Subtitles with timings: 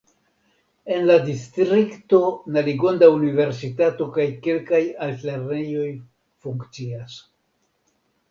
[0.93, 2.21] En la distrikto
[2.55, 5.87] Naligonda universitato kaj kelkaj altlernejoj
[6.47, 7.21] funkcias.